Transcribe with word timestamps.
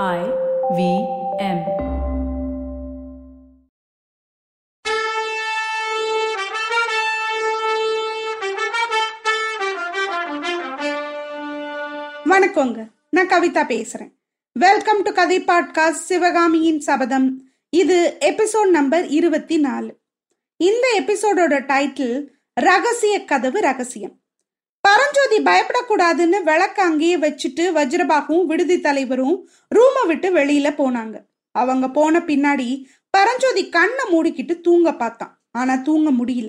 I 0.00 0.20
V 0.76 0.82
M. 1.38 1.58
வணக்கங்க. 12.24 12.88
நான் 13.10 13.28
கவிதா 13.28 13.64
பேசுறேன். 13.72 14.12
வெல்கம் 14.52 15.02
டு 15.02 15.12
கதை 15.12 15.44
பாட்காஸ்ட் 15.44 15.90
சிவகாமியின் 15.90 16.80
சபதம் 16.80 17.52
இது 17.70 18.16
எபிசோட் 18.20 18.70
நம்பர் 18.70 19.06
இருபத்தி 19.06 19.58
நாலு. 19.58 20.00
இந்த 20.56 21.02
எபிசோடோட 21.02 21.60
டைட்டில் 21.72 22.26
ரகசிய 22.54 23.24
கதவு 23.24 23.60
ரகசியம். 23.60 24.21
பரஞ்சோதி 24.82 25.42
பயப்படக்கூடாதுன்னு 25.42 26.42
விளக்க 26.42 26.82
அங்கேயே 26.82 27.16
வச்சுட்டு 27.16 27.72
வஜ்ரபாகும் 27.72 28.44
விடுதி 28.44 28.80
தலைவரும் 28.80 29.48
ரூமை 29.74 30.06
விட்டு 30.06 30.36
வெளியில 30.36 30.74
போனாங்க. 30.74 31.20
அவங்க 31.50 31.88
போன 31.88 32.18
பின்னாடி 32.18 32.84
பரஞ்சோதி 33.10 33.68
கண்ணை 33.68 34.04
மூடிக்கிட்டு 34.10 34.60
தூங்க 34.60 34.94
பார்த்தான். 34.94 35.42
ஆனா 35.50 35.74
தூங்க 35.74 36.24
முடியல. 36.24 36.48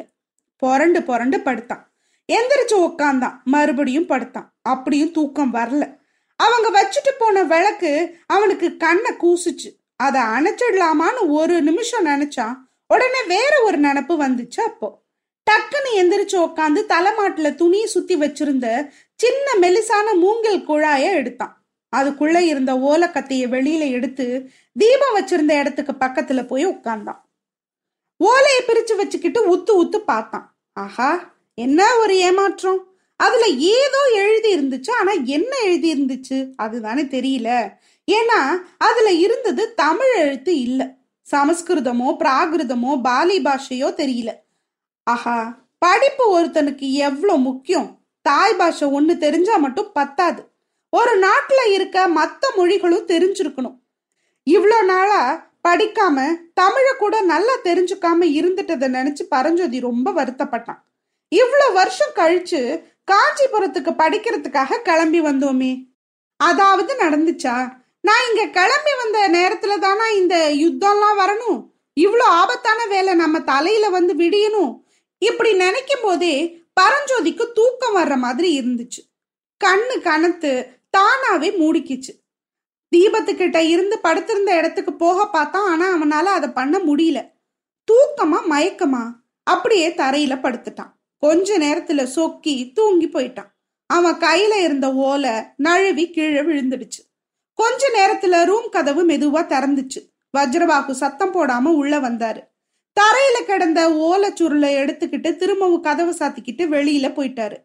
புரண்டு 0.58 1.04
புரண்டு 1.04 1.40
படுத்தான். 1.40 1.94
எந்திரிச்சு 2.34 2.72
உக்காந்தான். 2.72 3.44
மறுபடியும் 3.44 4.06
படுத்தான். 4.06 4.56
அப்படியும் 4.62 5.12
தூக்கம் 5.12 5.54
வரல. 5.54 5.96
அவங்க 6.36 6.82
வச்சுட்டு 6.82 7.10
போன 7.20 7.44
விளக்கு 7.44 8.18
அவனுக்கு 8.26 8.78
கண்ணை 8.78 9.12
கூசுச்சு. 9.12 9.82
அதை 9.96 10.22
அணைச்சிடலாமான்னு 10.22 11.28
ஒரு 11.28 11.62
நிமிஷம் 11.62 12.06
நினைச்சான் 12.06 12.56
உடனே 12.88 13.24
வேற 13.28 13.62
ஒரு 13.64 13.80
நினப்பு 13.80 14.18
வந்துச்சு 14.20 14.62
அப்போ. 14.62 15.03
டக்குன்னு 15.48 15.92
எந்திரிச்சு 15.96 16.38
உக்காந்து 16.48 16.82
தலைமாட்டுல 16.92 17.56
துணியை 17.56 17.86
சுத்தி 17.86 18.16
வச்சிருந்த 18.16 18.68
சின்ன 19.16 19.48
மெலிசான 19.62 20.08
மூங்கில் 20.14 20.68
குழாய 20.68 21.04
எடுத்தான். 21.14 21.56
அதுக்குள்ள 21.96 22.40
இருந்த 22.40 22.74
ஓலக்கத்தைய 22.74 23.44
வெளியில 23.56 23.90
எடுத்து 23.92 24.50
தீபம் 24.74 25.16
வச்சிருந்த 25.18 25.60
இடத்துக்கு 25.60 25.94
பக்கத்துல 26.00 26.48
போய் 26.48 26.66
உட்கார்ந்தான் 26.68 27.22
ஓலையை 28.18 28.62
பிரிச்சு 28.68 28.96
வச்சுக்கிட்டு 28.96 29.58
உத்து 29.58 29.72
உத்து 29.82 29.98
பார்த்தான். 29.98 30.48
ஆஹா 30.74 31.12
என்ன 31.58 31.98
ஒரு 31.98 32.18
ஏமாற்றம்? 32.18 32.82
அதுல 33.16 33.46
ஏதோ 33.46 34.00
எழுதி 34.14 34.50
இருந்துச்சு 34.58 34.92
ஆனா 34.92 35.12
என்ன 35.12 35.58
எழுதி 35.64 35.90
இருந்துச்சு? 35.94 36.38
அதுதானே 36.56 37.02
தெரியல. 37.02 37.50
ஏன்னா 38.12 38.40
அதுல 38.78 39.12
இருந்தது 39.12 39.74
தமிழ் 39.74 40.14
எழுத்து 40.16 40.60
இல்ல. 40.60 40.82
சமஸ்கிருதமோ 41.32 42.08
பிராகிருதமோ 42.20 43.02
பாலி 43.02 43.42
பாஷையோ 43.42 43.90
தெரியல. 44.02 44.32
ஆஹா 45.04 45.68
படிப்பு 45.78 46.40
ஒருத்தனுக்கு 46.40 46.92
எவ்வளோ 46.92 47.36
முக்கியம்? 47.36 48.02
தாய் 48.22 48.56
பாஷை 48.56 48.88
ஒன்று 48.88 49.18
தெரிஞ்சா 49.18 49.56
மட்டும் 49.58 49.92
பத்தாது. 49.94 50.52
ஒரு 50.90 51.18
நாட்டில் 51.18 51.72
இருக்க 51.74 52.08
மற்ற 52.08 52.52
மொழிகளும் 52.56 53.08
தெரிஞ்சிருக்கணும். 53.08 53.82
இவ்வளோ 54.48 54.84
நாளா 54.84 55.52
படிக்காம 55.68 56.34
தமிழை 56.54 56.96
கூட 56.98 57.22
நல்லா 57.22 57.54
தெரிஞ்சுக்காம 57.64 58.26
இருந்துட்டதை 58.40 58.88
நினைச்சு 58.88 59.24
பரஞ்சோதி 59.30 59.80
ரொம்ப 59.80 60.12
வருத்தப்பட்டான். 60.12 60.82
இவ்வளோ 61.32 61.74
வருஷம் 61.74 62.16
கழிச்சு 62.16 62.84
காஞ்சிபுரத்துக்கு 63.12 63.92
படிக்கிறதுக்காக 63.98 64.82
கிளம்பி 64.82 65.22
வந்தோமே. 65.22 65.94
அதாவது 66.38 66.96
நடந்துச்சா? 66.96 67.74
நான் 68.00 68.26
இங்க 68.30 68.48
கிளம்பி 68.48 68.94
வந்த 68.98 69.30
நேரத்துல 69.30 69.80
தானா 69.80 70.10
இந்த 70.10 70.50
யுத்தம்லாம் 70.50 71.20
வரணும்? 71.20 71.60
இவ்வளோ 72.00 72.22
ஆபத்தான 72.22 72.86
வேலை 72.86 73.14
நம்ம 73.14 73.40
தலையில 73.40 73.90
வந்து 73.90 74.14
விடியணும்? 74.16 74.83
இப்படி 75.24 75.54
நினைக்கும் 75.54 76.00
போதே 76.04 76.62
பரஞ்சோதிக்கு 76.82 77.52
தூக்கம் 77.54 77.96
வர்ற 77.96 78.18
மாதிரி 78.18 78.60
இருந்துச்சு. 78.60 79.02
கண்ணு 79.66 80.02
கனத்து 80.02 80.82
தானாவே 80.98 81.50
மூடிக்கிச்சு. 81.60 82.14
தீபத்துக்கிட்ட 82.96 83.58
இருந்து 83.58 84.00
படுத்திருந்த 84.00 84.56
இடத்துக்கு 84.56 84.94
போக 84.94 85.30
பார்த்தான் 85.30 85.68
ஆனா 85.68 85.88
அவனால 85.90 86.26
அதை 86.26 86.50
பண்ண 86.50 86.80
முடியல. 86.80 87.32
தூக்கமா 87.86 88.40
மயக்கமா 88.50 89.12
அப்படியே 89.44 89.90
தரையில 89.90 90.36
படுத்துட்டான். 90.40 90.92
கொஞ்ச 91.18 91.58
நேரத்துல 91.58 92.04
சொக்கி 92.04 92.74
தூங்கி 92.74 93.08
போயிட்டான். 93.08 93.52
அவன் 93.86 94.20
கையில 94.20 94.56
இருந்த 94.56 94.94
ஓலை 94.94 95.32
நழுவி 95.58 96.10
கீழே 96.10 96.42
விழுந்துடுச்சு. 96.42 97.02
கொஞ்ச 97.54 97.90
நேரத்துல 97.90 98.46
ரூம் 98.46 98.70
கதவு 98.70 99.06
மெதுவா 99.06 99.42
திறந்துச்சு. 99.44 100.12
வஜ்ரபாகு 100.38 100.92
சத்தம் 100.92 101.34
போடாம 101.34 101.64
உள்ள 101.64 102.00
வந்தாரு. 102.00 102.52
தரையில 103.00 103.46
கிடந்த 103.46 103.94
ஓலை 103.94 104.30
சுருளை 104.30 104.70
எடுத்துக்கிட்டு 104.76 105.36
திரும்பவும் 105.36 105.82
கதவை 105.82 106.14
சாத்திக்கிட்டு 106.20 106.64
வெளியில 106.76 107.08
போயிட்டாரு. 107.14 107.56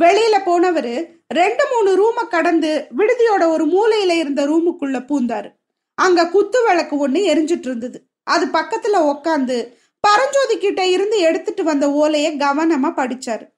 வெளியில 0.00 0.36
போனவரு 0.46 1.06
ரெண்டு 1.28 1.64
மூணு 1.72 1.90
ரூமை 2.00 2.28
கடந்து 2.28 2.86
விடுதியோட 2.96 3.48
ஒரு 3.48 3.66
மூலையில 3.66 4.10
இருந்த 4.10 4.46
ரூமுக்குள்ள 4.46 4.98
பூந்தாரு. 5.10 5.50
அங்க 5.94 6.26
குத்து 6.26 6.66
விளக்கு 6.66 7.08
ஒண்ணு 7.08 7.12
எரிஞ்சிட்டு 7.12 7.66
இருந்தது. 7.66 8.06
அது 8.22 8.46
பக்கத்துல 8.46 8.94
உக்காந்து 8.94 9.72
பரஞ்சோதி 10.00 10.58
கிட்ட 10.58 10.86
இருந்து 10.86 11.18
எடுத்துட்டு 11.18 11.64
வந்த 11.64 11.88
ஓலைய 11.88 12.36
கவனமா 12.36 12.92
படிச்சாரு. 12.96 13.52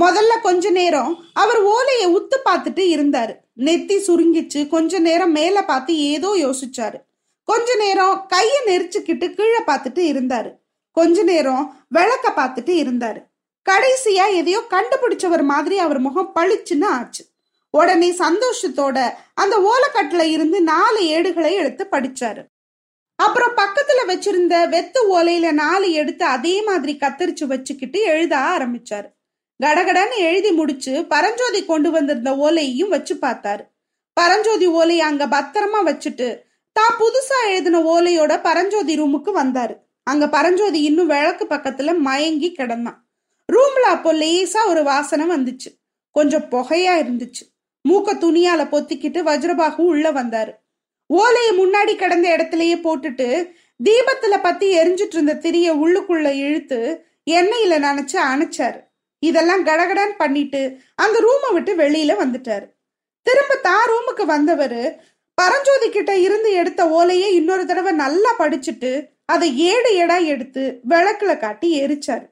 முதல்ல 0.00 0.40
கொஞ்ச 0.42 0.70
நேரம் 0.70 1.24
அவர் 1.32 1.64
ஓலைய 1.64 2.06
உத்து 2.06 2.36
பார்த்துட்டு 2.44 2.84
இருந்தாரு. 2.96 3.34
நெத்தி 3.56 3.96
சுருங்கிச்சு. 4.06 4.68
கொஞ்ச 4.68 4.98
நேரம் 4.98 5.32
மேல 5.32 5.64
பார்த்து 5.64 5.98
ஏதோ 5.98 6.36
யோசிச்சாரு. 6.40 7.06
கொஞ்ச 7.48 7.74
நேரம் 7.76 8.26
கையை 8.26 8.58
நெரிச்சுக்கிட்டு 8.66 9.26
கீழே 9.34 9.60
பார்த்துட்டு 9.66 10.02
இருந்தாரு. 10.08 10.50
கொஞ்ச 10.90 11.22
நேரம் 11.22 11.64
விளக்க 11.88 12.32
பார்த்துட்டு 12.36 12.74
இருந்தாரு. 12.80 13.20
கடைசியா 13.68 14.24
எதையோ 14.34 14.60
கண்டுபிடிச்சவர் 14.70 15.42
மாதிரி 15.42 15.78
அவர் 15.78 15.98
முகம் 15.98 16.32
பளிச்சுன்னு 16.34 16.84
ஆச்சு. 16.84 17.24
உடனே 17.70 18.10
சந்தோஷத்தோட 18.12 19.10
அந்த 19.34 19.54
ஓலக்கட்டுல 19.70 20.22
இருந்து 20.22 20.62
நாலு 20.62 21.00
ஏடுகளை 21.06 21.52
எடுத்து 21.52 21.86
படிச்சாரு. 21.90 22.42
அப்புறம் 23.14 23.56
பக்கத்துல 23.56 24.00
வச்சிருந்த 24.10 24.68
வெத்து 24.68 25.00
ஓலையில 25.14 25.52
நாலு 25.52 25.92
எடுத்து 25.92 26.24
அதே 26.24 26.62
மாதிரி 26.62 26.92
கத்தரிச்சு 27.00 27.44
வச்சுக்கிட்டு 27.44 28.00
எழுத 28.00 28.36
ஆரம்பிச்சாரு. 28.36 29.08
கடகடன்னு 29.62 30.16
எழுதி 30.16 30.50
முடிச்சு 30.52 31.04
பரஞ்சோதி 31.04 31.64
கொண்டு 31.64 31.90
வந்திருந்த 31.90 32.30
ஓலையையும் 32.30 32.88
வச்சு 32.88 33.14
பார்த்தாரு. 33.14 33.64
பரஞ்சோதி 34.12 34.66
ஓலையை 34.66 35.04
அங்க 35.06 35.26
பத்திரமா 35.26 35.80
வச்சுட்டு 35.86 36.28
தான் 36.78 36.96
புதுசா 37.00 37.38
எழுதின 37.50 37.82
ஓலையோட 37.92 38.32
பரஞ்சோதி 38.42 38.94
ரூமுக்கு 39.00 39.32
வந்தாரு. 39.42 39.74
அங்க 40.06 40.24
பரஞ்சோதி 40.28 40.80
இன்னும் 40.82 41.12
விளக்கு 41.12 41.44
பக்கத்துல 41.44 41.90
மயங்கி 42.06 42.48
கிடந்தான். 42.58 42.98
ரூம்ல 43.52 43.86
அப்போ 43.94 44.10
லேசா 44.14 44.62
ஒரு 44.66 44.82
வாசனை 44.82 45.24
வந்துச்சு. 45.34 45.70
கொஞ்சம் 46.16 46.48
புகையா 46.50 46.94
இருந்துச்சு. 47.02 47.44
மூக்க 47.88 48.10
துணியால 48.22 48.62
பொத்திக்கிட்டு 48.72 49.20
வஜ்ரபாகு 49.28 49.82
உள்ள 49.92 50.06
வந்தாரு. 50.12 50.52
ஓலையை 51.10 51.52
முன்னாடி 51.58 51.92
கிடந்த 51.96 52.26
இடத்துலயே 52.36 52.76
போட்டுட்டு 52.86 53.28
தீபத்துல 53.84 54.36
பத்தி 54.42 54.66
எரிஞ்சிட்டு 54.78 55.16
இருந்த 55.16 55.34
திரிய 55.44 55.68
உள்ளுக்குள்ள 55.82 56.28
இழுத்து 56.44 56.80
எண்ணெயில 57.30 57.76
நினைச்சு 57.86 58.18
அணைச்சாரு. 58.30 58.80
இதெல்லாம் 59.22 59.62
கடகடான் 59.66 60.14
பண்ணிட்டு 60.16 60.60
அந்த 60.94 61.16
ரூமை 61.26 61.50
விட்டு 61.52 61.72
வெளியில 61.76 62.12
வந்துட்டாரு. 62.22 62.66
திரும்ப 63.26 63.54
தான் 63.68 63.84
ரூமுக்கு 63.90 64.24
வந்தவர் 64.34 64.80
பரஞ்சோதி 65.38 65.88
கிட்ட 65.90 66.12
இருந்து 66.26 66.50
எடுத்த 66.60 66.82
ஓலையை 66.98 67.28
இன்னொரு 67.34 67.64
தடவை 67.66 67.92
நல்லா 68.04 68.30
படிச்சுட்டு 68.38 68.90
அதை 69.24 69.48
ஏடு 69.70 69.90
ஏடா 69.94 70.16
எடுத்து 70.32 70.62
விளக்குல 70.88 71.32
காட்டி 71.38 71.68
எரிச்சாரு. 71.82 72.26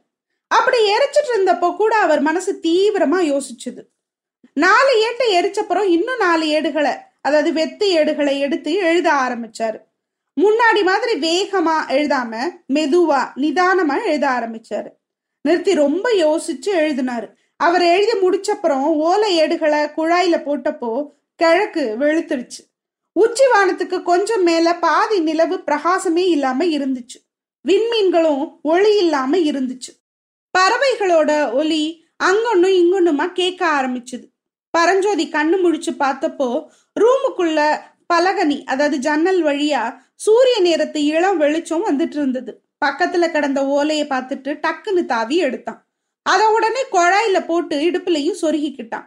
அப்படி 0.51 0.79
எரிச்சிட்டு 0.95 1.31
இருந்தப்போ 1.35 1.69
கூட 1.77 1.93
அவர் 1.97 2.21
மனசு 2.21 2.53
தீவிரமா 2.63 3.19
யோசிச்சுது. 3.33 3.83
நாலு 4.53 4.93
ஏட்டை 5.07 5.29
எரிச்சப்புறம் 5.39 5.89
இன்னும் 5.97 6.23
நாலு 6.27 6.45
ஏடுகளை 6.57 6.95
அதாவது 7.21 7.51
வெத்து 7.53 7.87
ஏடுகளை 7.99 8.35
எடுத்து 8.41 8.73
எழுத 8.89 9.09
ஆரம்பிச்சாரு. 9.25 9.79
முன்னாடி 10.37 10.81
மாதிரி 10.83 11.15
வேகமா 11.27 11.77
எழுதாம 11.97 12.33
மெதுவா 12.75 13.21
நிதானமா 13.43 13.97
எழுத 14.07 14.27
ஆரம்பிச்சாரு. 14.37 14.91
நிறுத்தி 15.45 15.75
ரொம்ப 15.75 16.07
யோசிச்சு 16.25 16.71
எழுதினாரு. 16.83 17.29
அவர் 17.61 17.85
எழுதி 17.95 18.15
முடிச்சப்புறம் 18.23 18.87
ஓலை 19.09 19.31
ஏடுகளை 19.43 19.83
குழாயில 19.97 20.39
போட்டப்போ 20.47 20.93
கிழக்கு 21.41 21.85
வெளுத்துடுச்சு. 22.01 22.63
உச்சி 23.19 23.45
வானத்துக்கு 23.55 24.03
கொஞ்சம் 24.03 24.43
மேல 24.43 24.75
பாதி 24.75 25.21
நிலவு 25.21 25.57
பிரகாசமே 25.67 26.25
இல்லாம 26.29 26.65
இருந்துச்சு. 26.65 27.19
விண்மீன்களும் 27.69 28.59
ஒளி 28.63 28.97
இல்லாம 28.97 29.37
இருந்துச்சு. 29.37 29.93
பறவைகளோட 30.59 31.53
ஒலி 31.53 32.07
அங்கொன்னும் 32.25 32.75
இங்கொன்னுமா 32.81 33.33
கேட்க 33.33 33.67
ஆரம்பிச்சுது. 33.67 34.27
பரஞ்சோதி 34.71 35.29
கண்ணு 35.33 35.57
முழிச்சு 35.63 35.93
பார்த்தப்போ 35.99 36.67
ரூமுக்குள்ள 37.01 37.81
பலகனி 38.15 38.65
அதாவது 38.65 38.99
ஜன்னல் 38.99 39.45
வழியா 39.45 39.97
சூரிய 40.15 40.61
நேரத்து 40.61 41.05
இளம் 41.05 41.37
வெளிச்சம் 41.37 41.87
வந்துட்டு 41.87 42.17
இருந்தது. 42.21 42.63
பக்கத்துல 42.85 43.31
கிடந்த 43.31 43.67
ஓலையை 43.67 44.07
பார்த்துட்டு 44.07 44.61
டக்குன்னு 44.67 45.05
தாவி 45.05 45.37
எடுத்தான். 45.37 45.87
அதை 46.23 46.47
உடனே 46.47 46.83
குழாயில 46.93 47.47
போட்டு 47.47 47.77
இடுப்புலையும் 47.77 48.43
சொருகிக்கிட்டான். 48.43 49.07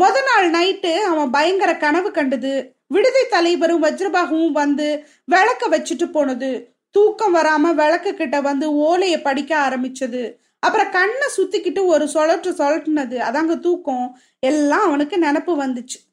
முத 0.00 0.16
நாள் 0.30 0.50
நைட்டு 0.50 0.92
அவன் 1.12 1.30
பயங்கர 1.30 1.76
கனவு 1.76 2.10
கண்டது 2.10 2.52
விடுதி 2.88 3.26
தலைவரும் 3.30 3.82
வஜ்ரபாகவும் 3.82 4.50
வந்து 4.50 5.06
விளக்க 5.24 5.68
வச்சுட்டு 5.68 6.10
போனது. 6.10 6.72
தூக்கம் 6.90 7.34
வராம 7.34 7.74
விளக்கு 7.74 8.14
கிட்ட 8.14 8.40
வந்து 8.40 8.72
ஓலைய 8.72 9.22
படிக்க 9.22 9.68
ஆரம்பிச்சது. 9.68 10.34
அப்புறம் 10.58 10.90
கண்ணை 10.90 11.28
சுத்திக்கிட்டு 11.36 11.86
ஒரு 11.86 12.04
சொலட்டு 12.04 12.50
சொலட்டுனது. 12.58 13.16
அதாங்க 13.18 13.58
தூக்கம். 13.58 14.18
எல்லாம் 14.40 14.80
அவனுக்கு 14.80 15.16
நினப்பு 15.16 15.62
வந்துச்சு. 15.64 16.06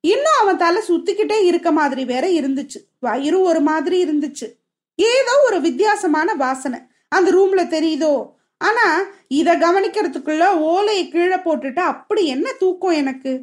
இன்னும் 0.00 0.38
அவன் 0.40 0.56
தலை 0.56 0.82
சுத்திக்கிட்டே 0.88 1.44
இருக்க 1.44 1.72
மாதிரி 1.72 2.04
வேற 2.04 2.28
இருந்துச்சு. 2.28 2.76
வயிறும் 2.98 3.42
ஒரு 3.42 3.60
மாதிரி 3.60 4.04
இருந்துச்சு. 4.04 4.52
ஏதோ 4.94 5.42
ஒரு 5.46 5.60
வித்தியாசமான 5.60 6.34
வாசனை. 6.34 6.80
அந்த 7.08 7.30
ரூம்ல 7.30 7.58
தெரியுதோ? 7.58 8.32
ஆனா 8.58 9.02
இத 9.28 9.56
கவனிக்கிறதுக்குள்ள 9.56 10.46
ஓலையை 10.46 11.08
கீழே 11.08 11.34
போட்டுட்டு 11.34 11.78
அப்படி 11.78 12.26
என்ன 12.26 12.52
தூக்கம் 12.52 12.90
எனக்கு? 12.90 13.40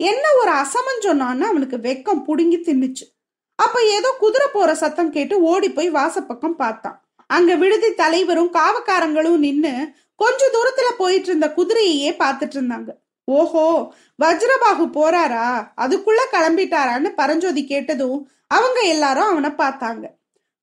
என்ன 0.00 0.24
ஒரு 0.40 0.50
அசமம் 0.50 1.04
சொன்னான்னு 1.06 1.48
அவனுக்கு 1.50 1.76
வெக்கம் 1.76 2.24
புடுங்கி 2.26 2.58
தின்னுச்சு. 2.66 3.06
அப்ப 3.54 3.82
ஏதோ 3.82 4.16
குதிரை 4.18 4.48
போற 4.52 4.74
சத்தம் 4.74 5.10
கேட்டு 5.10 5.40
ஓடி 5.40 5.70
போய் 5.70 5.90
வாசப்பக்கம் 5.90 6.60
பார்த்தான். 6.62 7.10
அங்க 7.26 7.54
விடுதி 7.54 7.94
தலைவரும் 7.94 8.52
காவக்காரங்களும் 8.52 9.36
நின்னு 9.36 9.92
கொஞ்ச 10.14 10.46
தூரத்துல 10.46 10.88
போயிட்டு 10.96 11.28
இருந்த 11.28 11.46
குதிரையையே 11.56 12.10
பார்த்துட்டு 12.22 12.56
இருந்தாங்க. 12.58 12.90
ஓஹோ 13.24 13.92
வஜ்ரபாகு 14.22 14.86
போறாரா? 14.96 15.72
அதுக்குள்ள 15.76 16.20
கிளம்பிட்டாரான்னு 16.32 17.08
பரஞ்சோதி 17.08 17.66
கேட்டதும் 17.66 18.30
அவங்க 18.46 18.80
எல்லாரும் 18.80 19.30
அவனை 19.32 19.50
பார்த்தாங்க. 19.50 20.04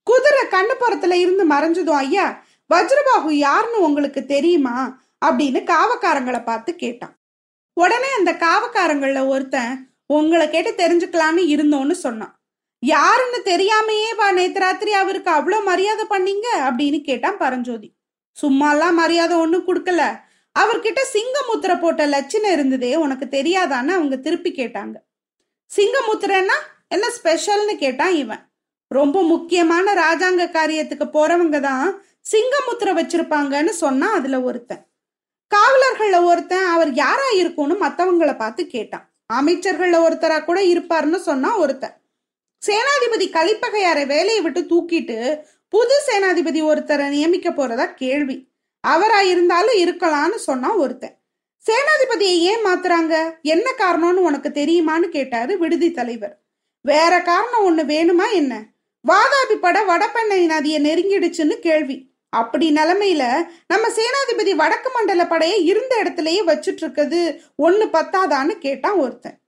குதிரை 0.03 0.43
கண்ணுப்புறத்துல 0.51 1.13
இருந்து 1.13 1.47
மறைஞ்சதும் 1.47 1.99
ஐயா 2.03 2.43
வஜ்ரபாகு 2.73 3.29
யாருன்னு 3.29 3.81
உங்களுக்கு 3.81 4.25
தெரியுமா? 4.25 4.99
அப்படின்னு 5.25 5.59
காவக்காரங்களை 5.73 6.43
பார்த்து 6.43 6.75
கேட்டான். 6.75 7.16
உடனே 7.77 8.09
அந்த 8.17 8.31
காவக்காரங்களில் 8.33 9.27
ஒருத்தன் 9.27 9.95
உங்களை 10.05 10.49
கேட்டு 10.49 10.71
தெரிஞ்சுக்கலான்னு 10.71 11.41
இருந்தோன்னு 11.53 11.91
சொன்னான். 11.91 12.39
யாருன்னு 12.79 13.39
தெரியாமையே 13.45 14.15
வா 14.17 14.31
நேத்து 14.31 14.59
ராத்திரி 14.59 14.93
அவருக்கு 14.93 15.31
அவ்வளோ 15.31 15.63
மரியாதை 15.63 16.05
பண்ணீங்க? 16.09 16.47
அப்படின்னு 16.59 17.01
கேட்டான் 17.01 17.37
பரஞ்சோதி. 17.37 17.93
சும்மாலாம் 18.41 18.93
மரியாதை 18.93 19.37
ஒன்றும் 19.37 19.67
கொடுக்கல. 19.67 20.19
அவர்கிட்ட 20.59 21.01
சிங்கமுத்திரை 21.13 21.79
போட்ட 21.79 22.05
லட்சணம் 22.05 22.51
இருந்ததே 22.51 22.95
உனக்கு 22.95 23.25
தெரியாதான்னு 23.25 23.95
அவங்க 23.97 24.17
திருப்பி 24.17 24.51
கேட்டாங்க. 24.51 24.95
சிங்கமுத்திரன்னா 25.75 26.57
என்ன 26.87 27.05
ஸ்பெஷல்னு 27.17 27.75
கேட்டான் 27.75 28.13
இவன். 28.13 28.43
ரொம்ப 28.87 29.23
முக்கியமான 29.23 29.93
ராஜாங்க 29.93 30.43
காரியத்துக்கு 30.57 31.07
போறவங்க 31.13 31.59
தான் 31.59 32.01
சிங்கமுத்திரை 32.31 32.93
வச்சிருப்பாங்கன்னு 32.99 33.69
சொன்னா 33.69 34.09
அதுல 34.11 34.41
ஒருத்தன். 34.41 34.86
காவலர்கள்ல 35.55 36.23
ஒருத்தன் 36.23 36.65
அவர் 36.65 36.93
யாரா 36.93 37.29
இருக்கும்னு 37.29 37.85
மத்தவங்கள 37.85 38.37
பார்த்து 38.37 38.67
கேட்டான். 38.67 39.13
அமைச்சர்கள்ல 39.33 40.09
ஒருத்தரா 40.09 40.43
கூட 40.43 40.61
இருப்பாருன்னு 40.61 41.15
சொன்னா 41.15 41.57
ஒருத்தன். 41.57 42.01
சேனாதிபதி 42.67 43.29
கலிப்பகையாரை 43.29 44.05
வேலையை 44.05 44.41
விட்டு 44.41 44.61
தூக்கிட்டு 44.61 45.39
புது 45.67 45.95
சேனாதிபதி 46.07 46.63
ஒருத்தரை 46.63 47.09
நியமிக்க 47.09 47.49
போறதா 47.49 47.93
கேள்வி. 47.93 48.47
அவரா 48.79 49.21
இருந்தாலும் 49.21 49.75
இருக்கலாம்னு 49.75 50.35
சொன்னா 50.35 50.75
ஒருத்தன். 50.75 51.17
சேனாதிபதியை 51.65 52.37
ஏன் 52.37 52.65
மாத்துறாங்க? 52.65 53.41
என்ன 53.41 53.71
காரணம்னு 53.77 54.13
உனக்கு 54.13 54.49
தெரியுமான்னு 54.49 55.03
கேட்டாரு 55.03 55.57
விடுதி 55.57 55.91
தலைவர். 55.91 56.41
வேற 56.81 57.21
காரணம் 57.21 57.65
ஒண்ணு 57.67 57.81
வேணுமா 57.81 58.31
என்ன? 58.33 58.63
வாதாபி 59.07 59.55
பட 59.55 59.83
வடபெண்ணை 59.85 60.45
நதியை 60.45 60.81
நெருங்கிடுச்சுன்னு 60.81 61.53
கேள்வி. 61.53 62.06
அப்படி 62.29 62.73
நிலைமையில 62.73 63.47
நம்ம 63.67 63.87
சேனாதிபதி 63.87 64.55
வடக்கு 64.55 64.91
மண்டல 64.93 65.27
படையை 65.27 65.65
இருந்த 65.65 66.03
இடத்துலயே 66.03 66.41
வச்சுட்டு 66.49 66.83
இருக்குது 66.85 67.39
ஒன்னு 67.55 67.85
பத்தாதான்னு 67.85 68.57
கேட்டான் 68.57 68.93
ஒருத்தன். 68.93 69.39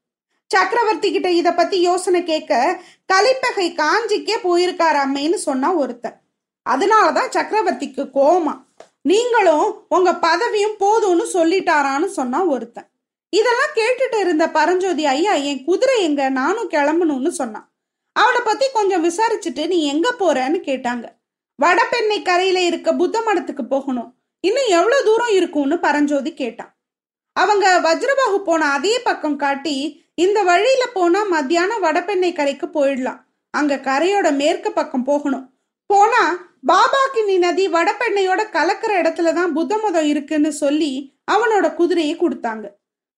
சக்கரவர்த்தி 0.48 1.12
கிட்ட 1.12 1.32
இத 1.32 1.54
பத்தி 1.54 1.82
யோசனை 1.82 2.24
கேட்க 2.24 2.82
கலிப்பகை 3.14 3.76
காஞ்சிக்கே 3.76 4.38
போயிருக்காரு 4.44 5.00
அம்மைன்னு 5.06 5.34
சொன்னா 5.34 5.74
ஒருத்தன். 5.74 6.22
அதனாலதான் 6.70 7.34
சக்கரவர்த்திக்கு 7.36 8.10
கோமா 8.14 8.64
நீங்களும் 9.02 9.86
உங்க 9.90 10.12
பதவியும் 10.12 10.80
போதும்னு 10.80 11.26
சொல்லிட்டாரான்னு 11.34 12.06
சொன்னா 12.06 12.46
ஒருத்தன். 12.46 12.90
இதெல்லாம் 13.30 13.76
கேட்டுட்டு 13.76 14.20
இருந்த 14.20 14.50
பரஞ்சோதி 14.50 15.06
ஐயா 15.06 15.34
என் 15.34 15.64
குதிரை 15.64 16.04
எங்க? 16.04 16.30
நானும் 16.30 16.70
கிளம்பணும்னு 16.70 17.28
சொன்னான். 17.28 17.72
அவனை 18.12 18.42
பத்தி 18.44 18.66
கொஞ்சம் 18.74 19.04
விசாரிச்சுட்டு 19.04 19.68
நீ 19.68 19.88
எங்க 19.88 20.14
போறன்னு 20.20 20.60
கேட்டாங்க. 20.70 21.19
வடபெண்ணை 21.64 22.22
கரையில 22.22 22.60
இருக்க 22.62 22.94
புத்த 22.94 23.20
மடத்துக்கு 23.20 23.62
போகணும். 23.62 24.16
இன்னும் 24.40 24.68
எவ்வளவு 24.68 25.04
தூரம் 25.04 25.28
இருக்கும்னு 25.28 25.80
பரஞ்சோதி 25.80 26.34
கேட்டான். 26.34 26.78
அவங்க 27.34 27.80
வஜ்ரபாகு 27.80 28.38
போன 28.38 28.66
அதே 28.66 29.00
பக்கம் 29.00 29.36
காட்டி 29.36 30.08
இந்த 30.16 30.44
வழியில 30.44 30.86
போனா 30.94 31.24
மத்தியானம் 31.24 31.84
வடபெண்ணை 31.84 32.34
கரைக்கு 32.34 32.68
போயிடலாம். 32.68 33.20
அங்க 33.50 33.76
கரையோட 33.76 34.36
மேற்கு 34.36 34.72
பக்கம் 34.72 35.04
போகணும். 35.04 35.54
போனா 35.86 36.48
பாபாக்கினி 36.68 37.38
நதி 37.38 37.70
வடபெண்ணையோட 37.70 38.42
கலக்கிற 38.56 38.92
இடத்துல 39.02 39.34
தான் 39.34 39.54
புத்த 39.54 39.78
மதம் 39.78 40.06
இருக்குன்னு 40.06 40.52
சொல்லி 40.54 41.20
அவனோட 41.32 41.74
குதிரையை 41.74 42.18
கொடுத்தாங்க. 42.18 42.66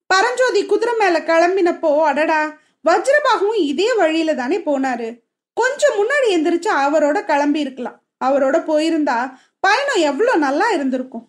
பரஞ்சோதி 0.05 0.65
குதிரை 0.65 0.95
மேல 0.99 1.19
கிளம்பினப்போ 1.19 2.03
அடடா 2.03 2.59
வஜ்ரபாகவும் 2.89 3.59
இதே 3.71 3.93
வழியில 3.93 4.33
தானே 4.33 4.57
போனாரு. 4.57 5.19
கொஞ்சம் 5.53 5.97
முன்னாடி 6.01 6.27
எந்திரிச்சு 6.35 6.69
அவரோட 6.85 7.23
கிளம்பி 7.23 7.59
இருக்கலாம். 7.59 8.00
அவரோட 8.25 8.57
போயிருந்தா 8.69 9.19
பயணம் 9.59 10.01
எவ்வளோ 10.09 10.35
நல்லா 10.35 10.67
இருந்திருக்கும். 10.71 11.25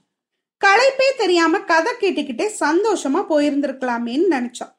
களைப்பே 0.60 1.08
தெரியாம 1.16 1.60
கதை 1.70 1.92
கேட்டுக்கிட்டே 2.00 2.46
சந்தோஷமா 2.60 3.20
போயிருந்திருக்கலாமேன்னு 3.32 4.28
நினைச்சோம். 4.36 4.72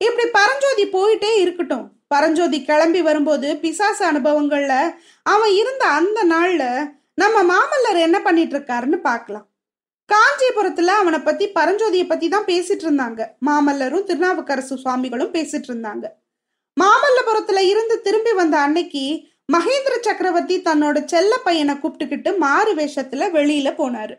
இப்படி 0.00 0.26
பரஞ்சோதி 0.30 0.84
போயிட்டே 0.86 1.30
இருக்கட்டும். 1.36 1.86
பரஞ்சோதி 2.06 2.58
கிளம்பி 2.64 3.00
வரும்போது 3.02 3.48
பிசாசு 3.56 4.02
அனுபவங்கள்ல 4.10 4.74
அவன் 5.22 5.52
இருந்த 5.52 5.84
அந்த 5.98 6.18
நாள்ல 6.34 6.64
நம்ம 7.14 7.36
மாமல்லர் 7.52 7.98
என்ன 8.06 8.18
பண்ணிட்டு 8.22 8.54
இருக்காருன்னு 8.58 8.98
பார்க்கலாம். 9.08 9.46
காஞ்சிபுரத்துல 10.12 10.92
அவனை 11.00 11.18
பத்தி 11.18 11.46
பரஞ்சோதியை 11.48 12.06
பத்தி 12.08 12.28
தான் 12.28 12.44
பேசிட்டு 12.44 12.84
இருந்தாங்க. 12.86 13.20
மாமல்லரும் 13.46 14.06
திருநாவுக்கரசு 14.08 14.76
சுவாமிகளும் 14.76 15.34
பேசிட்டு 15.34 15.68
இருந்தாங்க. 15.70 16.06
மாமல்லபுரத்துல 16.76 17.62
இருந்து 17.72 17.96
திரும்பி 18.00 18.32
வந்த 18.32 18.56
அன்னைக்கு 18.58 19.04
மகேந்திர 19.52 19.94
சக்கரவர்த்தி 20.00 20.62
தன்னோட 20.62 21.04
செல்ல 21.04 21.36
பையனை 21.44 21.74
கூப்பிட்டுக்கிட்டு 21.74 22.36
மாறு 22.36 22.74
வேஷத்துல 22.74 23.28
வெளியில 23.36 23.68
போனாரு. 23.78 24.14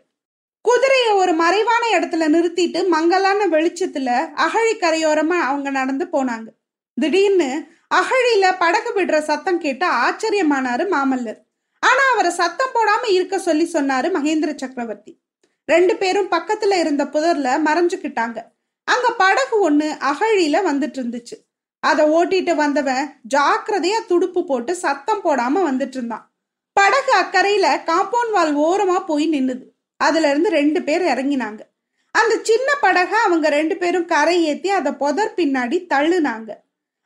குதிரைய 0.64 1.14
ஒரு 1.14 1.32
மறைவான 1.32 1.82
இடத்துல 1.92 2.26
நிறுத்திட்டு 2.34 2.88
மங்கலான 2.88 3.46
வெளிச்சத்துல 3.46 4.08
அகழி 4.34 4.74
கரையோரமா 4.74 5.38
அவங்க 5.50 5.70
நடந்து 5.70 6.06
போனாங்க. 6.12 6.48
திடீர்னு 6.94 7.66
அகழியில 7.94 8.58
படகு 8.58 8.92
விடுற 8.96 9.20
சத்தம் 9.20 9.58
கேட்டு 9.58 9.86
ஆச்சரியமானாரு 9.86 10.86
மாமல்லர். 10.94 11.40
ஆனா 11.80 12.02
அவரை 12.12 12.30
சத்தம் 12.30 12.74
போடாம 12.74 13.10
இருக்க 13.10 13.38
சொல்லி 13.38 13.70
சொன்னாரு 13.72 14.10
மகேந்திர 14.16 14.56
சக்கரவர்த்தி. 14.56 15.20
ரெண்டு 15.64 15.96
பேரும் 15.96 16.30
பக்கத்துல 16.30 16.78
இருந்த 16.78 17.04
புதர்ல 17.04 17.48
மறைஞ்சுக்கிட்டாங்க. 17.64 18.38
அங்க 18.84 19.14
படகு 19.18 19.70
ஒண்ணு 19.70 19.88
அகழியில 20.10 20.58
வந்துட்டு 20.70 21.00
இருந்துச்சு. 21.02 21.36
அதை 21.80 22.10
ஓட்டிட்டு 22.10 22.54
வந்தவன் 22.54 23.20
ஜாக்கிரதையா 23.34 24.06
துடுப்பு 24.06 24.44
போட்டு 24.44 24.74
சத்தம் 24.74 25.24
போடாம 25.24 25.62
வந்துட்டு 25.68 25.96
இருந்தான் 25.96 26.32
படகு 26.72 27.12
அக்கறையில 27.20 27.66
காம்பவுண்ட் 27.86 28.30
வால் 28.30 28.56
ஓரமா 28.56 29.04
போய் 29.06 29.30
நின்னுது. 29.30 29.64
அதுல 29.96 30.28
இருந்து 30.30 30.50
ரெண்டு 30.50 30.82
பேர் 30.82 31.02
இறங்கினாங்க. 31.02 31.60
அந்த 32.10 32.38
சின்ன 32.42 32.72
படக 32.82 33.10
அவங்க 33.10 33.48
ரெண்டு 33.48 33.76
பேரும் 33.76 34.04
கரை 34.04 34.44
ஏத்தி 34.44 34.70
அதை 34.70 34.92
புதர் 34.92 35.32
பின்னாடி 35.36 35.86
தள்ளுனாங்க. 35.94 36.50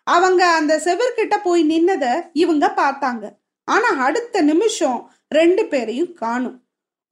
அவங்க 0.03 0.47
அந்த 0.47 0.81
செவர்கிட்ட 0.85 1.35
போய் 1.43 1.69
நின்னத 1.71 2.31
இவங்க 2.33 2.73
பார்த்தாங்க. 2.77 3.31
ஆனா 3.65 3.89
அடுத்த 3.89 4.41
நிமிஷம் 4.41 5.13
ரெண்டு 5.29 5.67
பேரையும் 5.67 6.13
காணும். 6.13 6.64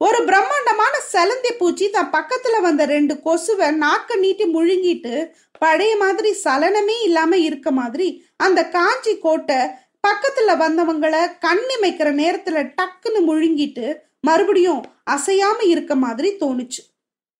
ஒரு 0.03 0.23
பிரம்மாண்டமான 0.23 0.95
செலந்தி 1.11 1.51
பூச்சி 1.57 1.89
தன் 1.89 2.09
பக்கத்துல 2.09 2.61
வந்த 2.61 2.85
ரெண்டு 2.85 3.13
கொசுவை 3.25 3.67
நாக்க 3.67 4.17
நீட்டி 4.17 4.43
முழுங்கிட்டு 4.43 5.31
பழைய 5.59 5.97
மாதிரி 5.97 6.37
சலனமே 6.43 7.03
இல்லாம 7.03 7.37
இருக்க 7.37 7.71
மாதிரி 7.71 8.25
அந்த 8.35 8.65
காஞ்சி 8.65 9.17
கோட்டை 9.17 9.55
பக்கத்துல 10.07 10.47
வந்தவங்கள 10.47 11.15
கண்ணிமைக்கிற 11.45 12.09
நேரத்துல 12.21 12.73
டக்குன்னு 12.81 13.19
முழுங்கிட்டு 13.27 13.95
மறுபடியும் 14.21 14.85
அசையாம 15.11 15.65
இருக்க 15.65 15.95
மாதிரி 15.95 16.29
தோணுச்சு. 16.33 16.81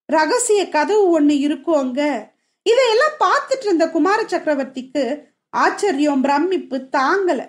ரகசிய 0.06 0.70
கதவு 0.70 1.22
ஒண்ணு 1.22 1.30
இருக்கும் 1.30 1.78
அங்க? 1.78 2.32
இதையெல்லாம் 2.64 3.18
பார்த்துட்டு 3.20 3.64
இருந்த 3.64 3.90
குமார 3.90 4.22
சக்கரவர்த்திக்கு 4.22 5.24
ஆச்சரியம் 5.50 6.22
பிரமிப்பு 6.22 6.78
தாங்கல. 6.78 7.42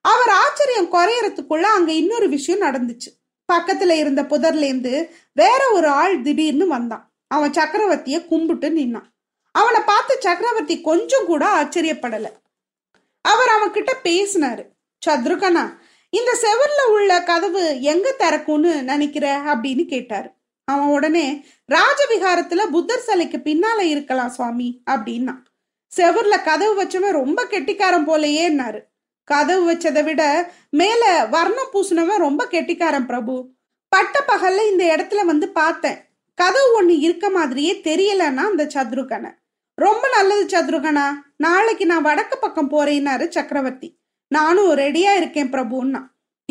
அவர் 0.00 0.28
ஆச்சரியம் 0.28 0.92
குறையறதுக்குள்ள 0.92 1.62
அங்க 1.62 1.92
இன்னொரு 1.92 2.28
விஷயம் 2.28 2.60
நடந்துச்சு. 2.60 3.10
பக்கத்துல 3.52 3.90
இருந்த 3.90 4.22
புதர்லேருந்து 4.22 5.08
வேற 5.32 5.70
ஒரு 5.72 5.88
ஆள் 5.88 6.20
திடீர்னு 6.20 6.66
வந்தான். 6.66 7.12
அவன் 7.26 7.50
சக்கரவர்த்திய 7.50 8.24
கும்பிட்டு 8.24 8.68
நின்னான். 8.68 9.12
அவனை 9.52 9.80
பார்த்து 9.86 10.16
சக்கரவர்த்தி 10.20 10.80
கொஞ்சம் 10.80 11.26
கூட 11.26 11.62
ஆச்சரியப்படல. 11.62 12.30
அவர் 13.20 13.48
அவன் 13.48 13.72
கிட்ட 13.72 13.96
பேசினாரு. 14.02 14.64
சத்ருகனா 15.06 15.76
இந்த 16.10 16.38
செவர்ல 16.42 16.90
உள்ள 16.90 17.22
கதவு 17.22 17.80
எங்க 17.80 18.14
திறக்கும்னு 18.18 18.82
நினைக்கிற? 18.82 19.38
அப்படின்னு 19.38 19.84
கேட்டாரு. 19.84 20.30
அவன் 20.64 20.86
உடனே 20.86 21.46
ராஜவிகாரத்துல 21.72 22.66
புத்தர் 22.66 23.00
சிலைக்கு 23.00 23.38
பின்னால 23.38 23.80
இருக்கலாம் 23.80 24.30
சுவாமி 24.30 24.82
அப்படின்னா. 24.90 25.34
செவர்ல 25.96 26.42
கதவு 26.42 26.84
வச்சவன் 26.84 27.10
ரொம்ப 27.10 27.46
கெட்டிக்காரன் 27.46 28.08
போலயேன்னாரு 28.08 28.80
கதவு 29.24 29.72
வச்சதை 29.72 30.04
விட 30.04 30.52
மேல 30.70 31.26
வர்ணம் 31.30 31.70
பூசினவன் 31.72 32.16
ரொம்ப 32.16 32.46
கெட்டிக்காரன் 32.46 33.06
பிரபு. 33.06 33.50
பட்ட 33.88 34.24
பகல்ல 34.28 34.70
இந்த 34.70 34.84
இடத்துல 34.84 35.24
வந்து 35.24 35.48
பார்த்தேன். 35.48 35.98
கதவு 36.34 36.82
ஒண்ணு 36.82 36.98
இருக்க 36.98 37.30
மாதிரியே 37.30 37.80
தெரியலன்னா 37.84 38.36
அந்த 38.36 38.64
சத்ருகனை. 38.64 39.30
ரொம்ப 39.74 40.08
நல்லது 40.08 40.46
சத்ருகனா 40.46 41.04
நாளைக்கு 41.36 41.86
நான் 41.86 42.02
வடக்கு 42.02 42.38
பக்கம் 42.38 42.70
போறேன்னாரு 42.70 43.28
சக்கரவர்த்தி. 43.28 43.98
நானும் 44.28 44.76
ரெடியா 44.76 45.16
இருக்கேன் 45.16 45.50
பிரபுன்னா. 45.50 46.02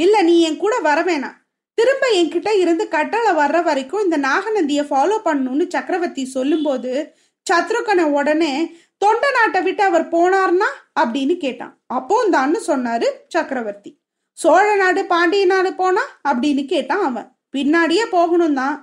இல்ல 0.01 0.21
நீ 0.21 0.41
என் 0.41 0.57
கூட 0.57 0.79
வர 0.79 1.03
வேணாம். 1.03 1.41
திரும்ப 1.73 2.07
என்கிட்ட 2.13 2.59
இருந்து 2.59 2.87
கட்டளை 2.87 3.31
வர்ற 3.31 3.63
வரைக்கும் 3.63 4.03
இந்த 4.03 4.17
நாகநந்தியை 4.17 4.85
ஃபாலோ 4.87 5.19
பண்ணணும்னு 5.25 5.67
சக்கரவர்த்தி 5.67 6.25
சொல்லும்போது 6.25 7.13
சத்ருகனை 7.51 8.01
உடனே 8.01 8.75
தொண்ட 9.03 9.31
நாட்டை 9.31 9.62
விட்டு 9.62 9.83
அவர் 9.83 10.05
போனார்னா 10.10 10.69
அப்படின்னு 11.00 11.36
கேட்டான். 11.38 11.74
அப்போ 11.88 12.17
தான்னு 12.31 12.60
சொன்னாரு 12.67 13.07
சக்கரவர்த்தி 13.27 13.91
சோழ 14.38 14.75
நாடு 14.75 15.05
பாண்டிய 15.05 15.45
நாடு 15.45 15.74
போனா? 15.74 16.03
அப்படின்னு 16.29 16.65
கேட்டான் 16.65 17.03
அவன். 17.03 17.27
பின்னாடியே 17.55 18.05
போகணும் 18.12 18.53
தான். 18.53 18.75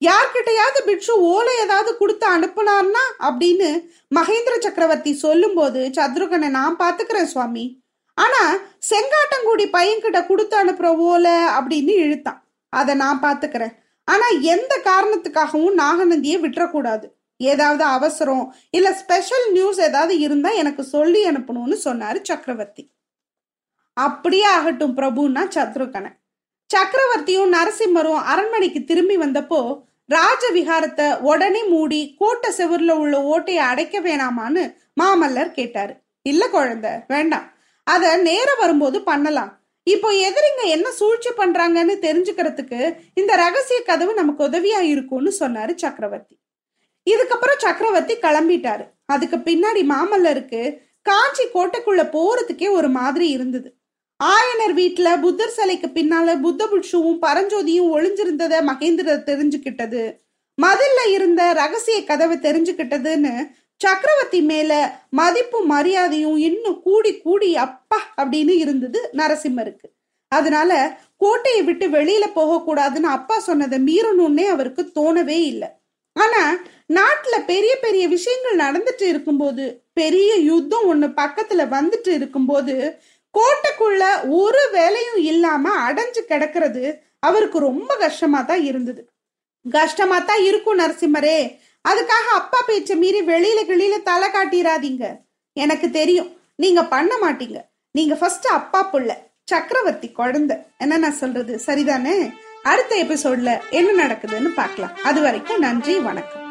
யார்கிட்டயாவது 0.00 0.80
பிட்சு 0.84 1.12
ஓலை 1.20 1.54
ஏதாவது 1.58 1.96
கொடுத்து 1.96 2.26
அனுப்புனார்னா? 2.36 3.04
அப்படின்னு 3.18 3.68
மகேந்திர 4.14 4.54
சக்கரவர்த்தி 4.58 5.12
சொல்லும்போது 5.14 5.80
சத்ருகனை 5.96 6.48
நான் 6.48 6.76
பாத்துக்கிறேன் 6.78 7.30
சுவாமி. 7.34 7.64
ஆனா 8.14 8.42
செங்காட்டங்குடி 8.90 9.66
பையன்கிட்ட 9.72 10.26
கொடுத்து 10.26 10.56
அனுப்புற 10.64 10.86
ஓலை? 11.08 11.36
அப்படின்னு 11.58 11.94
இழுத்தான். 12.04 12.40
அதை 12.68 12.94
நான் 12.94 13.22
பாத்துக்கிறேன் 13.22 13.74
ஆனா 14.04 14.26
எந்த 14.26 14.72
காரணத்துக்காகவும் 14.84 15.78
நாகநந்தியை 15.82 16.38
விட்டுறக்கூடாது. 16.44 17.06
ஏதாவது 17.36 17.84
அவசரம் 17.84 18.54
இல்ல 18.70 18.92
ஸ்பெஷல் 18.92 19.52
நியூஸ் 19.52 19.80
ஏதாவது 19.80 20.18
இருந்தா 20.18 20.50
எனக்கு 20.50 20.82
சொல்லி 20.84 21.28
அனுப்பணும்னு 21.28 21.76
சொன்னாரு 21.84 22.18
சக்கரவர்த்தி. 22.22 22.92
அப்படியே 23.92 24.44
ஆகட்டும் 24.44 24.96
பிரபுன்னா 24.96 25.42
சத்ருகனன் 25.56 26.16
சக்கரவர்த்தியும் 26.70 27.52
நரசிம்மரும் 27.52 28.22
அரண்மனைக்கு 28.22 28.84
திரும்பி 28.84 29.16
வந்தப்போ 29.16 29.82
ராஜவிகாரத்தை 30.10 31.20
உடனே 31.20 31.64
மூடி 31.64 32.14
கோட்டை 32.18 32.50
செவுர்ல 32.56 32.90
உள்ள 32.90 33.22
ஓட்டையை 33.22 33.62
அடைக்க 33.62 34.00
வேணாமான்னு 34.00 34.74
மாமல்லர் 35.00 35.50
கேட்டாரு. 35.50 35.94
இல்ல 36.22 36.48
குழந்தை 36.48 36.90
வேண்டாம். 37.08 37.52
அத 37.84 38.16
நேரம் 38.16 38.58
வரும்போது 38.58 39.02
பண்ணலாம். 39.02 39.60
இப்போ 39.82 40.10
எதிரிங்க 40.10 40.62
என்ன 40.64 40.90
சூழ்ச்சி 40.90 41.30
பண்றாங்கன்னு 41.30 41.94
தெரிஞ்சுக்கிறதுக்கு 42.06 42.96
இந்த 43.14 43.36
ரகசிய 43.36 43.82
கதவு 43.82 44.14
நமக்கு 44.14 44.44
உதவியா 44.48 44.80
இருக்கும்னு 44.80 45.32
சொன்னாரு 45.40 45.74
சக்கரவர்த்தி. 45.74 46.38
இதுக்கப்புறம் 47.10 47.58
சக்கரவர்த்தி 47.58 48.14
கிளம்பிட்டாரு. 48.14 48.84
அதுக்கு 49.06 49.36
பின்னாடி 49.36 49.82
மாமல்லருக்கு 49.92 50.80
காஞ்சி 51.02 51.44
கோட்டைக்குள்ள 51.54 52.02
போறதுக்கே 52.12 52.70
ஒரு 52.70 52.88
மாதிரி 52.88 53.28
இருந்தது. 53.28 53.76
ஆயனர் 54.24 54.74
வீட்டுல 54.76 55.20
புத்தர் 55.20 55.50
சிலைக்கு 55.50 55.86
பின்னால 55.86 56.40
புத்த 56.40 56.66
புட்சுவும் 56.66 57.18
பரஞ்சோதியும் 57.22 57.90
ஒளிஞ்சிருந்தத 57.96 58.60
மகேந்திரர் 58.70 59.28
தெரிஞ்சுக்கிட்டது. 59.30 60.22
மதில்ல 60.62 61.08
இருந்த 61.08 61.52
ரகசிய 61.52 62.04
கதவை 62.04 62.36
தெரிஞ்சுக்கிட்டதுன்னு 62.36 63.50
சக்கரவர்த்தி 63.76 64.40
மேல 64.42 64.72
மதிப்பு 65.10 65.64
மரியாதையும் 65.64 66.36
இன்னும் 66.36 66.82
கூடி 66.82 67.18
கூடி 67.18 67.56
அப்பா 67.56 67.98
அப்படின்னு 68.16 68.50
இருந்தது 68.50 69.10
நரசிம்மருக்கு. 69.12 69.88
அதனால 70.28 71.00
கோட்டையை 71.16 71.62
விட்டு 71.62 71.88
வெளியில 71.88 72.24
போக 72.34 72.58
கூடாதுன்னு 72.66 73.10
அப்பா 73.16 73.38
சொன்னதை 73.38 73.78
மீறணும்னே 73.78 74.44
அவருக்கு 74.44 74.92
தோணவே 74.94 75.40
இல்லை. 75.44 75.68
ஆனா 76.22 76.42
நாட்டுல 76.94 77.36
பெரிய 77.46 77.72
பெரிய 77.80 78.08
விஷயங்கள் 78.08 78.62
நடந்துட்டு 78.64 79.06
இருக்கும்போது 79.12 79.64
பெரிய 79.92 80.36
யுத்தம் 80.36 80.86
ஒண்ணு 80.92 81.06
பக்கத்துல 81.22 81.62
வந்துட்டு 81.76 82.08
இருக்கும்போது 82.08 82.74
கோட்டைக்குள்ள 83.34 84.02
ஒரு 84.28 84.62
வேலையும் 84.72 85.20
இல்லாம 85.30 85.70
அடைஞ்சு 85.86 86.20
கிடக்கிறது 86.28 86.84
அவருக்கு 87.20 87.58
ரொம்ப 87.58 87.96
கஷ்டமா 87.96 88.40
தான் 88.42 88.62
இருந்தது. 88.62 89.02
கஷ்டமா 89.70 90.18
தான் 90.18 90.42
இருக்கும் 90.42 90.78
நரசிம்மரே. 90.78 91.38
அதுக்காக 91.84 92.26
அப்பா 92.34 92.58
பேச்ச 92.68 92.96
மீறி 92.96 93.20
வெளியில 93.22 93.60
கிளியில 93.70 94.02
தலை 94.02 94.28
காட்டிடாதீங்க 94.28 95.04
எனக்கு 95.52 95.90
தெரியும். 95.90 96.30
நீங்க 96.56 96.84
பண்ண 96.84 97.12
மாட்டீங்க. 97.22 97.58
நீங்க 97.90 98.14
ஃபர்ஸ்ட் 98.14 98.46
அப்பா 98.58 98.90
புள்ள 98.92 99.10
சக்கரவர்த்தி 99.44 100.08
குழந்தை. 100.12 100.56
என்ன 100.78 100.98
நான் 100.98 101.20
சொல்றது? 101.22 101.60
சரிதானே? 101.66 102.14
அடுத்த 102.64 103.04
எபிசோட்ல 103.08 103.50
என்ன 103.70 104.06
நடக்குதுன்னு 104.06 104.48
பார்க்கலாம். 104.60 104.96
அது 105.04 105.20
வரைக்கும் 105.20 105.58
நன்றி 105.58 106.00
வணக்கம். 106.00 106.43